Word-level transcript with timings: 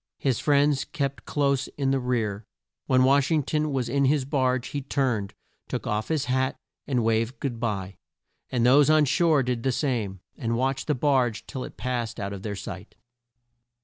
His 0.17 0.39
friends 0.39 0.83
kept 0.83 1.25
close 1.25 1.67
in 1.77 1.91
the 1.91 1.99
rear. 1.99 2.43
When 2.87 3.03
Wash 3.03 3.29
ing 3.29 3.43
ton 3.43 3.71
was 3.71 3.87
in 3.87 4.05
his 4.05 4.25
barge 4.25 4.69
he 4.69 4.81
turned, 4.81 5.35
took 5.67 5.85
off 5.85 6.07
his 6.07 6.25
hat, 6.25 6.55
and 6.87 7.03
waved 7.03 7.39
good 7.39 7.59
bye, 7.59 7.97
and 8.49 8.65
those 8.65 8.89
on 8.89 9.05
shore 9.05 9.43
did 9.43 9.61
the 9.61 9.71
same, 9.71 10.21
and 10.35 10.55
watched 10.57 10.87
the 10.87 10.95
barge 10.95 11.45
till 11.45 11.63
it 11.63 11.77
passed 11.77 12.19
out 12.19 12.33
of 12.33 12.41
their 12.41 12.55
sight. 12.55 12.95